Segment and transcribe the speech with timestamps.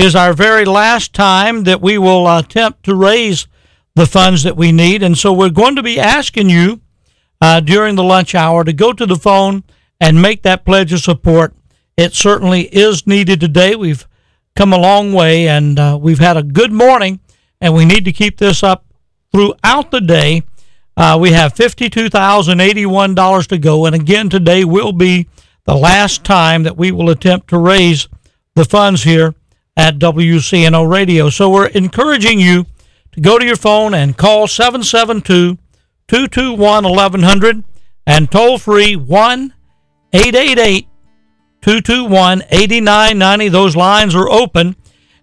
[0.00, 3.46] is our very last time that we will attempt to raise
[3.94, 5.02] the funds that we need.
[5.02, 6.80] And so we're going to be asking you
[7.40, 9.62] uh, during the lunch hour to go to the phone
[10.00, 11.54] and make that pledge of support.
[11.98, 13.76] It certainly is needed today.
[13.76, 14.08] We've
[14.56, 17.20] come a long way and uh, we've had a good morning,
[17.60, 18.86] and we need to keep this up
[19.32, 20.44] throughout the day.
[20.96, 23.84] Uh, we have $52,081 to go.
[23.84, 25.28] And again, today will be
[25.66, 28.08] the last time that we will attempt to raise
[28.54, 29.34] the funds here
[29.76, 31.30] at WCNO Radio.
[31.30, 32.66] So we're encouraging you
[33.12, 35.58] to go to your phone and call 772
[36.08, 37.64] 221 1100
[38.06, 39.54] and toll free 1
[40.12, 40.88] 888
[41.62, 43.48] 221 8990.
[43.48, 44.76] Those lines are open.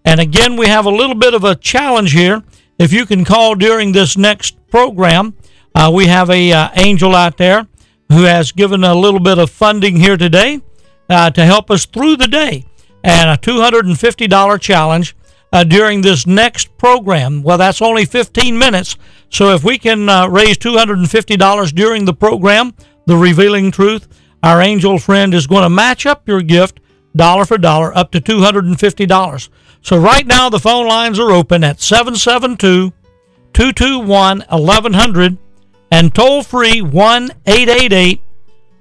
[0.06, 2.44] And again, we have a little bit of a challenge here.
[2.80, 5.36] If you can call during this next program,
[5.76, 7.68] uh, we have a uh, angel out there
[8.10, 10.62] who has given a little bit of funding here today
[11.10, 12.66] uh, to help us through the day,
[13.08, 15.16] and a $250 challenge
[15.54, 17.42] uh, during this next program.
[17.42, 18.98] Well, that's only 15 minutes,
[19.30, 22.74] so if we can uh, raise $250 during the program,
[23.06, 24.10] the revealing truth,
[24.44, 26.82] our angel friend is going to match up your gift
[27.16, 29.50] dollar for dollar up to $250.
[29.82, 32.92] So right now the phone lines are open at 772
[33.54, 35.38] 221 1100
[35.92, 38.22] and toll free 1 888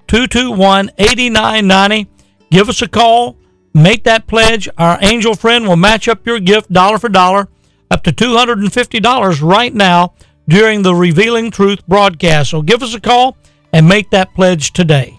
[0.09, 2.11] 221 8990.
[2.51, 3.37] Give us a call,
[3.77, 4.69] make that pledge.
[4.79, 7.49] Our angel friend will match up your gift dollar for dollar
[7.91, 10.15] up to $250 right now
[10.49, 12.51] during the Revealing Truth broadcast.
[12.51, 13.37] So give us a call
[13.73, 15.19] and make that pledge today.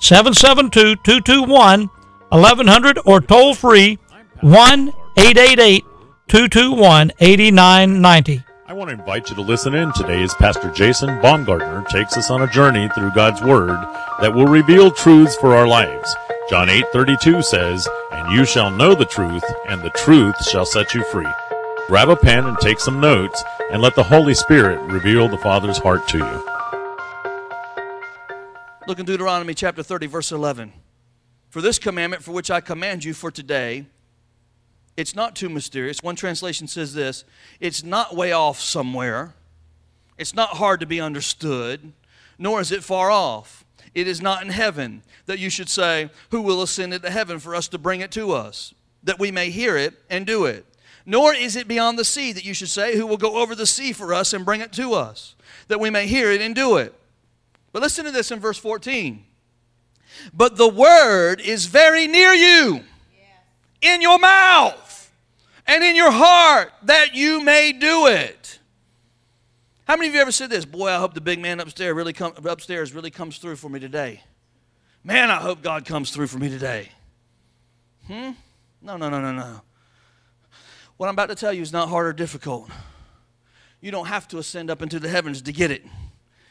[0.00, 1.88] 772 221
[2.28, 3.98] 1100 or toll free
[4.42, 5.84] 1 888
[6.28, 8.42] 221 8990.
[8.68, 12.30] I want to invite you to listen in today as Pastor Jason Baumgartner takes us
[12.30, 13.78] on a journey through God's Word
[14.20, 16.14] that will reveal truths for our lives.
[16.48, 21.02] John 8:32 says, "And you shall know the truth, and the truth shall set you
[21.04, 21.26] free."
[21.88, 25.78] Grab a pen and take some notes, and let the Holy Spirit reveal the Father's
[25.78, 26.46] heart to you.
[28.86, 30.72] Look in Deuteronomy chapter 30, verse 11.
[31.50, 33.86] For this commandment for which I command you for today
[34.96, 35.98] it's not too mysterious.
[36.02, 37.24] One translation says this
[37.60, 39.34] it's not way off somewhere,
[40.16, 41.92] it's not hard to be understood,
[42.38, 43.64] nor is it far off.
[43.94, 47.54] It is not in heaven that you should say, Who will ascend into heaven for
[47.54, 50.66] us to bring it to us, that we may hear it and do it?
[51.04, 53.66] Nor is it beyond the sea that you should say, Who will go over the
[53.66, 55.34] sea for us and bring it to us,
[55.68, 56.94] that we may hear it and do it?
[57.72, 59.24] But listen to this in verse 14.
[60.32, 62.82] But the word is very near you,
[63.80, 65.12] in your mouth
[65.66, 68.55] and in your heart that you may do it.
[69.86, 70.64] How many of you ever said this?
[70.64, 73.78] Boy, I hope the big man upstairs really come, upstairs really comes through for me
[73.78, 74.20] today.
[75.04, 76.88] Man, I hope God comes through for me today.
[78.08, 78.32] Hmm?
[78.82, 79.60] No, no, no, no, no.
[80.96, 82.68] What I'm about to tell you is not hard or difficult.
[83.80, 85.84] You don't have to ascend up into the heavens to get it.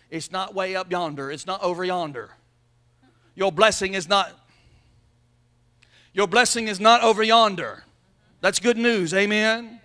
[0.10, 2.32] It's not way up yonder, it's not over yonder.
[3.36, 4.32] Your blessing is not
[6.14, 7.84] your blessing is not over yonder.
[8.40, 9.14] That's good news.
[9.14, 9.82] Amen.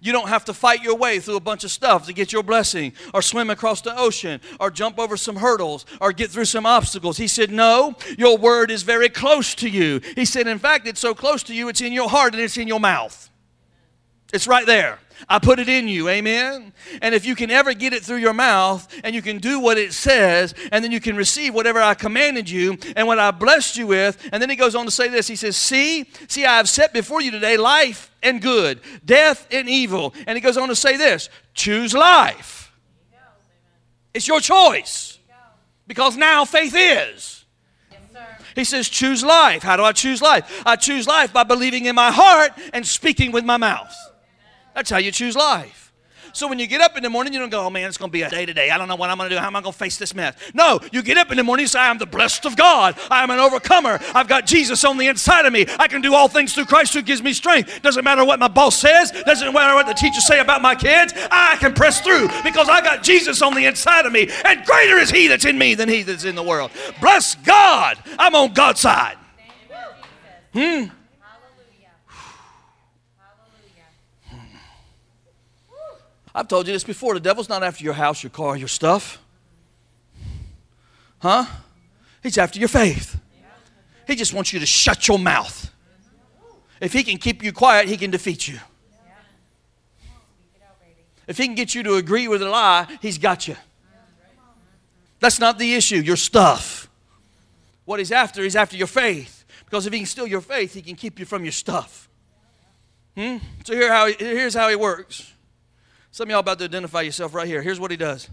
[0.00, 2.42] You don't have to fight your way through a bunch of stuff to get your
[2.42, 6.66] blessing, or swim across the ocean, or jump over some hurdles, or get through some
[6.66, 7.16] obstacles.
[7.16, 10.00] He said, No, your word is very close to you.
[10.14, 12.56] He said, In fact, it's so close to you, it's in your heart and it's
[12.56, 13.30] in your mouth.
[14.32, 14.98] It's right there.
[15.28, 16.72] I put it in you, amen?
[17.00, 19.78] And if you can ever get it through your mouth and you can do what
[19.78, 23.76] it says, and then you can receive whatever I commanded you and what I blessed
[23.76, 26.58] you with, and then he goes on to say this He says, See, see, I
[26.58, 30.14] have set before you today life and good, death and evil.
[30.26, 32.72] And he goes on to say this choose life.
[34.14, 35.18] It's your choice
[35.86, 37.38] because now faith is.
[38.54, 39.62] He says, choose life.
[39.62, 40.62] How do I choose life?
[40.66, 43.94] I choose life by believing in my heart and speaking with my mouth.
[44.78, 45.92] That's how you choose life.
[46.32, 48.10] So when you get up in the morning, you don't go, oh man, it's going
[48.10, 48.70] to be a day today.
[48.70, 49.40] I don't know what I'm going to do.
[49.40, 50.36] How am I going to face this mess?
[50.54, 52.96] No, you get up in the morning and say, I am the blessed of God.
[53.10, 53.98] I am an overcomer.
[54.14, 55.66] I've got Jesus on the inside of me.
[55.80, 57.82] I can do all things through Christ who gives me strength.
[57.82, 59.10] Doesn't matter what my boss says.
[59.10, 61.12] Doesn't matter what the teachers say about my kids.
[61.28, 64.30] I can press through because I got Jesus on the inside of me.
[64.44, 66.70] And greater is he that's in me than he that's in the world.
[67.00, 67.98] Bless God.
[68.16, 69.16] I'm on God's side.
[70.52, 70.84] Hmm.
[76.34, 77.14] I've told you this before.
[77.14, 79.18] The devil's not after your house, your car, your stuff.
[81.20, 81.46] Huh?
[82.22, 83.18] He's after your faith.
[84.06, 85.70] He just wants you to shut your mouth.
[86.80, 88.58] If he can keep you quiet, he can defeat you.
[91.26, 93.56] If he can get you to agree with a lie, he's got you.
[95.20, 96.88] That's not the issue, your stuff.
[97.84, 99.44] What he's after, he's after your faith.
[99.64, 102.08] Because if he can steal your faith, he can keep you from your stuff.
[103.16, 103.38] Hmm?
[103.64, 105.34] So here how he, here's how he works.
[106.10, 107.62] Some of y'all about to identify yourself right here.
[107.62, 108.28] Here's what he does.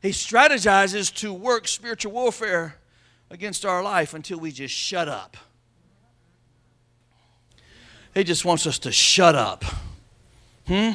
[0.00, 2.76] He strategizes to work spiritual warfare
[3.30, 5.36] against our life until we just shut up.
[8.14, 9.64] He just wants us to shut up.
[10.66, 10.92] Hmm?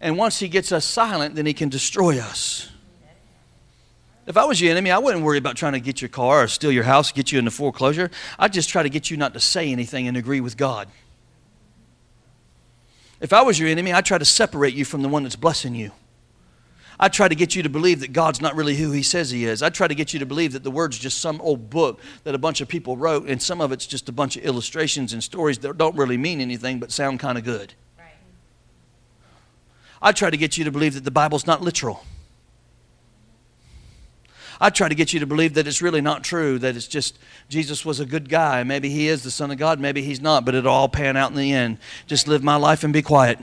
[0.00, 2.70] And once he gets us silent, then he can destroy us.
[4.26, 6.48] If I was your enemy, I wouldn't worry about trying to get your car or
[6.48, 8.10] steal your house, get you into foreclosure.
[8.38, 10.88] I'd just try to get you not to say anything and agree with God.
[13.24, 15.74] If I was your enemy, I'd try to separate you from the one that's blessing
[15.74, 15.92] you.
[17.00, 19.46] I try to get you to believe that God's not really who He says He
[19.46, 19.62] is.
[19.62, 22.34] I try to get you to believe that the Word's just some old book that
[22.34, 25.24] a bunch of people wrote, and some of it's just a bunch of illustrations and
[25.24, 27.72] stories that don't really mean anything but sound kind of good.
[27.98, 28.08] Right.
[30.02, 32.04] I try to get you to believe that the Bible's not literal.
[34.60, 37.18] I try to get you to believe that it's really not true, that it's just
[37.48, 38.62] Jesus was a good guy.
[38.62, 41.30] Maybe he is the Son of God, maybe he's not, but it'll all pan out
[41.30, 41.78] in the end.
[42.06, 43.38] Just live my life and be quiet.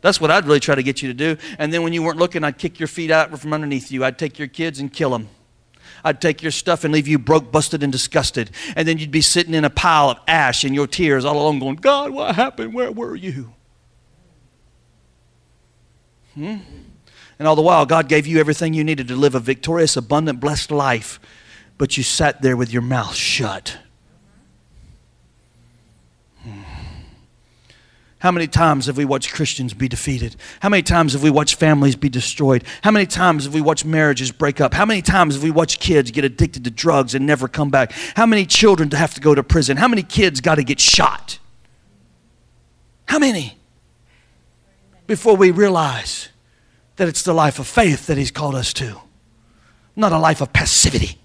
[0.00, 1.36] That's what I'd really try to get you to do.
[1.58, 4.04] And then when you weren't looking, I'd kick your feet out from underneath you.
[4.04, 5.28] I'd take your kids and kill them.
[6.04, 8.50] I'd take your stuff and leave you broke, busted, and disgusted.
[8.74, 11.60] And then you'd be sitting in a pile of ash and your tears all alone
[11.60, 12.74] going, God, what happened?
[12.74, 13.52] Where were you?
[16.34, 16.56] Hmm?
[17.38, 20.40] And all the while, God gave you everything you needed to live a victorious, abundant,
[20.40, 21.18] blessed life.
[21.78, 23.78] But you sat there with your mouth shut.
[26.42, 26.62] Hmm.
[28.18, 30.36] How many times have we watched Christians be defeated?
[30.60, 32.62] How many times have we watched families be destroyed?
[32.82, 34.74] How many times have we watched marriages break up?
[34.74, 37.90] How many times have we watched kids get addicted to drugs and never come back?
[38.14, 39.76] How many children have to go to prison?
[39.76, 41.40] How many kids got to get shot?
[43.06, 43.58] How many?
[45.08, 46.28] Before we realize
[46.96, 49.00] that it's the life of faith that He's called us to,
[49.96, 51.18] not a life of passivity.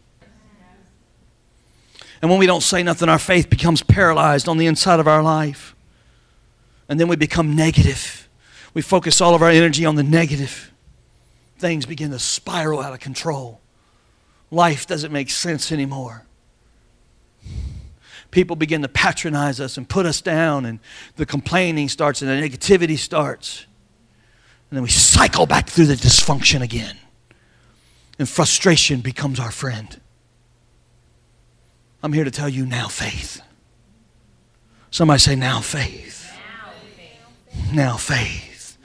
[2.21, 5.21] And when we don't say nothing, our faith becomes paralyzed on the inside of our
[5.21, 5.75] life
[6.89, 8.29] and then we become negative.
[8.73, 10.71] We focus all of our energy on the negative.
[11.59, 13.59] Things begin to spiral out of control.
[14.51, 16.25] Life doesn't make sense anymore.
[18.31, 20.79] People begin to patronize us and put us down, and
[21.15, 23.65] the complaining starts and the negativity starts.
[24.69, 26.97] And then we cycle back through the dysfunction again.
[28.19, 29.99] And frustration becomes our friend.
[32.03, 33.41] I'm here to tell you now, faith.
[34.91, 36.31] Somebody say, now, faith.
[37.73, 38.77] Now, faith.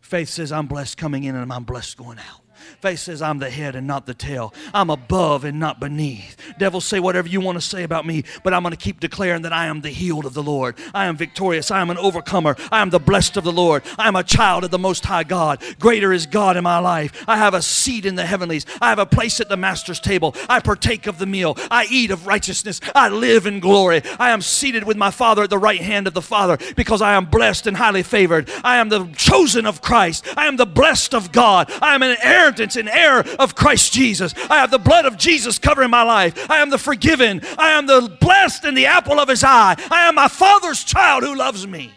[0.00, 2.43] Faith says, I'm blessed coming in and I'm blessed going out.
[2.80, 4.52] Faith says, I'm the head and not the tail.
[4.72, 6.36] I'm above and not beneath.
[6.58, 9.42] Devils say whatever you want to say about me, but I'm going to keep declaring
[9.42, 10.76] that I am the healed of the Lord.
[10.92, 11.70] I am victorious.
[11.70, 12.56] I am an overcomer.
[12.70, 13.82] I am the blessed of the Lord.
[13.98, 15.62] I am a child of the Most High God.
[15.78, 17.24] Greater is God in my life.
[17.26, 18.66] I have a seat in the heavenlies.
[18.80, 20.34] I have a place at the Master's table.
[20.48, 21.56] I partake of the meal.
[21.70, 22.80] I eat of righteousness.
[22.94, 24.02] I live in glory.
[24.18, 27.14] I am seated with my Father at the right hand of the Father because I
[27.14, 28.50] am blessed and highly favored.
[28.62, 30.26] I am the chosen of Christ.
[30.36, 31.70] I am the blessed of God.
[31.80, 32.16] I am an
[32.60, 34.34] inheritance and heir of Christ Jesus.
[34.50, 36.50] I have the blood of Jesus covering my life.
[36.50, 37.42] I am the forgiven.
[37.58, 39.76] I am the blessed and the apple of his eye.
[39.90, 41.92] I am my Father's child who loves me.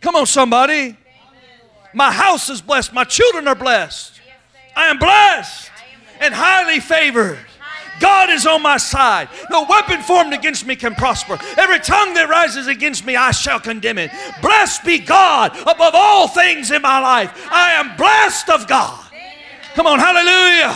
[0.00, 0.96] Come on, somebody.
[1.94, 2.92] My house is blessed.
[2.92, 4.20] My children are blessed.
[4.74, 5.70] I am blessed
[6.20, 7.38] and highly favored.
[7.98, 9.30] God is on my side.
[9.50, 11.38] No weapon formed against me can prosper.
[11.56, 14.10] Every tongue that rises against me, I shall condemn it.
[14.42, 17.48] Blessed be God above all things in my life.
[17.50, 19.05] I am blessed of God.
[19.76, 20.74] Come on, hallelujah.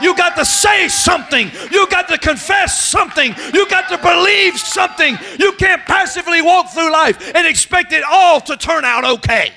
[0.00, 1.50] You got to say something.
[1.72, 3.34] You got to confess something.
[3.52, 5.18] You got to believe something.
[5.38, 9.52] You can't passively walk through life and expect it all to turn out okay.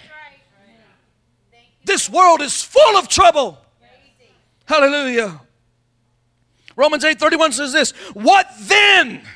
[1.86, 3.58] This world is full of trouble.
[4.66, 5.40] Hallelujah.
[6.76, 9.28] Romans 8:31 says this, "What then?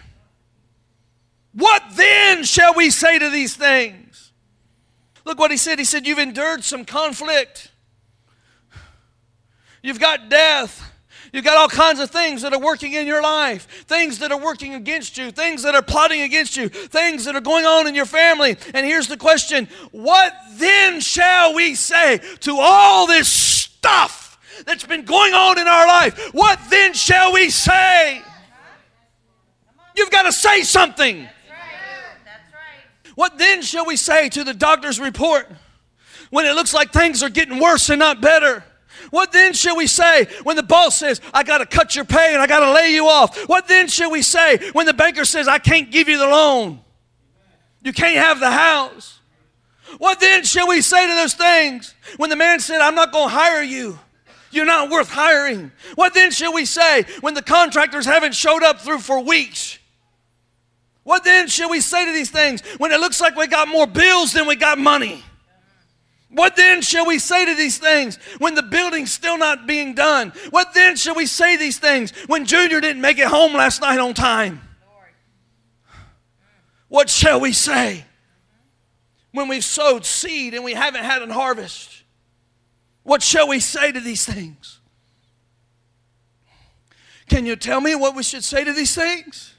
[1.54, 4.32] What then shall we say to these things?"
[5.24, 5.77] Look what he said.
[5.77, 7.70] He said, "You've endured some conflict.
[9.88, 10.84] You've got death.
[11.32, 14.38] You've got all kinds of things that are working in your life, things that are
[14.38, 17.96] working against you, things that are plotting against you, things that are going on in
[17.96, 18.58] your family.
[18.74, 25.06] And here's the question What then shall we say to all this stuff that's been
[25.06, 26.34] going on in our life?
[26.34, 28.22] What then shall we say?
[29.96, 31.29] You've got to say something.
[33.15, 35.50] What then shall we say to the doctor's report
[36.29, 38.65] when it looks like things are getting worse and not better?
[39.09, 42.33] What then shall we say when the boss says, I got to cut your pay
[42.33, 43.47] and I got to lay you off?
[43.47, 46.79] What then shall we say when the banker says, I can't give you the loan?
[47.83, 49.19] You can't have the house.
[49.97, 53.29] What then shall we say to those things when the man said, I'm not going
[53.29, 53.97] to hire you?
[54.51, 55.71] You're not worth hiring.
[55.95, 59.79] What then shall we say when the contractors haven't showed up through for weeks?
[61.03, 63.87] What then shall we say to these things when it looks like we got more
[63.87, 65.23] bills than we got money?
[66.29, 70.34] What then shall we say to these things when the building's still not being done?
[70.50, 74.00] What then shall we say these things when Junior didn't make it home last night
[74.00, 74.62] on time?
[76.89, 78.05] What shall we say
[79.31, 82.03] when we've sowed seed and we haven't had an harvest?
[83.03, 84.79] What shall we say to these things?
[87.29, 89.53] Can you tell me what we should say to these things?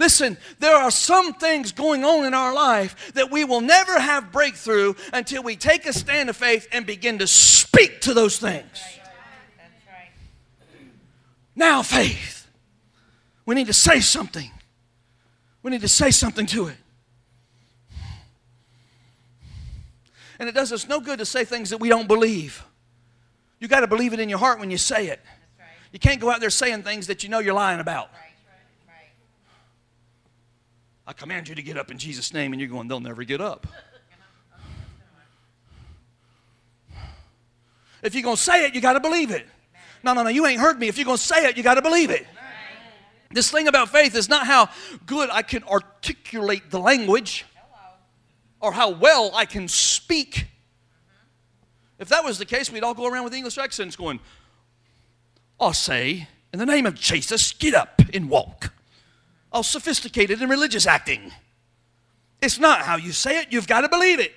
[0.00, 4.32] Listen, there are some things going on in our life that we will never have
[4.32, 8.82] breakthrough until we take a stand of faith and begin to speak to those things.
[11.54, 12.48] Now, faith.
[13.44, 14.50] We need to say something.
[15.62, 16.76] We need to say something to it.
[20.38, 22.64] And it does us no good to say things that we don't believe.
[23.58, 25.20] You got to believe it in your heart when you say it.
[25.92, 28.08] You can't go out there saying things that you know you're lying about.
[31.06, 33.40] I command you to get up in Jesus' name, and you're going, they'll never get
[33.40, 33.66] up.
[38.02, 39.46] If you're going to say it, you got to believe it.
[40.02, 40.88] No, no, no, you ain't heard me.
[40.88, 42.26] If you're going to say it, you got to believe it.
[43.32, 44.68] This thing about faith is not how
[45.06, 47.44] good I can articulate the language
[48.60, 50.46] or how well I can speak.
[51.98, 54.20] If that was the case, we'd all go around with English accents going,
[55.60, 58.72] I'll say, in the name of Jesus, get up and walk
[59.52, 61.32] all sophisticated and religious acting.
[62.40, 64.32] It's not how you say it, you've got to believe it.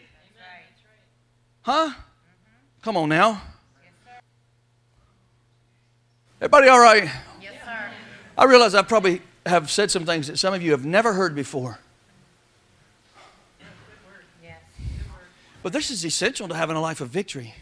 [1.61, 1.91] Huh?
[2.81, 3.41] Come on now.
[6.41, 7.09] Everybody all right?
[7.41, 7.91] Yes, sir.
[8.37, 11.35] I realize I probably have said some things that some of you have never heard
[11.35, 11.79] before.
[15.61, 17.55] But this is essential to having a life of victory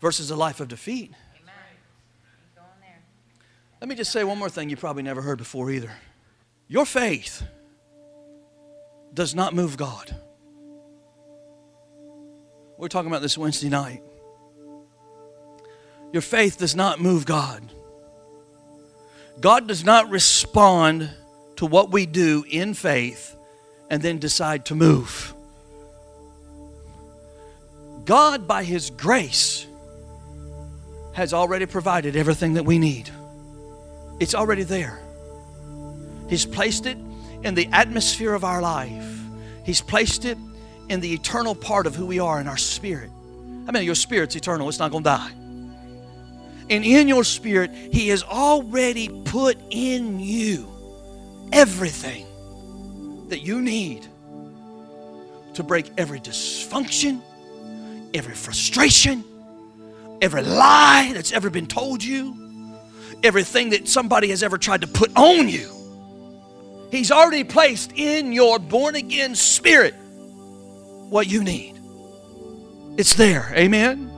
[0.00, 1.12] versus a life of defeat.
[1.42, 1.54] Amen.
[2.40, 3.02] Keep going there.
[3.86, 5.92] Let me just say one more thing you probably never heard before either.
[6.66, 7.44] Your faith
[9.14, 10.12] does not move God.
[12.76, 14.02] We We're talking about this Wednesday night.
[16.12, 17.62] Your faith does not move God.
[19.40, 21.08] God does not respond
[21.54, 23.36] to what we do in faith
[23.88, 25.32] and then decide to move.
[28.04, 29.64] God, by His grace,
[31.12, 33.12] has already provided everything that we need.
[34.18, 34.98] It's already there.
[36.28, 36.98] He's placed it
[37.42, 39.20] in the atmosphere of our life.
[39.64, 40.38] He's placed it
[40.88, 43.10] in the eternal part of who we are in our spirit.
[43.68, 45.32] I mean, your spirit's eternal, it's not going to die.
[46.68, 50.68] And in your spirit, He has already put in you
[51.52, 52.26] everything
[53.28, 54.06] that you need
[55.54, 57.20] to break every dysfunction,
[58.14, 59.24] every frustration,
[60.20, 62.45] every lie that's ever been told you
[63.22, 65.70] everything that somebody has ever tried to put on you.
[66.90, 69.94] He's already placed in your born again spirit
[71.08, 71.74] what you need.
[72.96, 73.52] It's there.
[73.54, 74.12] Amen.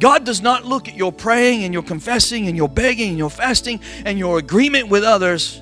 [0.00, 3.30] God does not look at your praying and your confessing and your begging and your
[3.30, 5.60] fasting and your agreement with others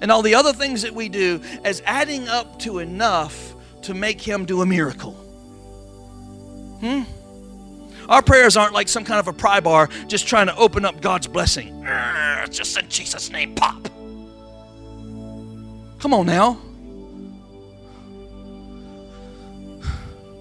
[0.00, 4.20] and all the other things that we do as adding up to enough to make
[4.20, 5.12] Him do a miracle.
[6.80, 7.02] Hmm?
[8.08, 11.00] Our prayers aren't like some kind of a pry bar just trying to open up
[11.00, 11.82] God's blessing.
[11.82, 13.88] Urgh, Just in Jesus' name, pop.
[15.98, 16.58] Come on now.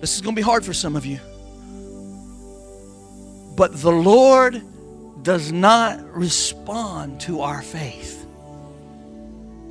[0.02, 1.20] This is going to be hard for some of you.
[3.56, 4.62] But the Lord
[5.24, 8.28] does not respond to our faith.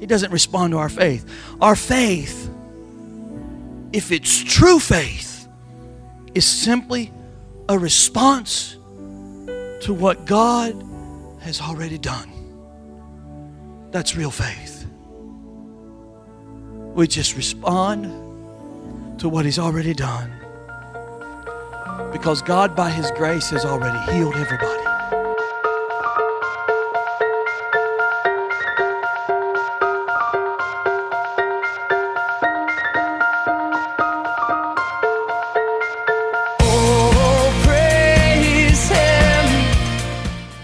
[0.01, 1.31] He doesn't respond to our faith.
[1.61, 2.51] Our faith,
[3.93, 5.47] if it's true faith,
[6.35, 7.13] is simply
[7.69, 8.75] a response
[9.81, 10.75] to what God
[11.41, 12.31] has already done.
[13.91, 14.87] That's real faith.
[16.95, 18.05] We just respond
[19.21, 20.33] to what He's already done.
[22.13, 24.84] Because God, by His grace, has already healed everybody.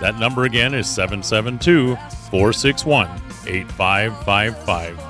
[0.00, 1.96] That number again is 772
[2.30, 3.08] 461
[3.46, 4.98] 8555.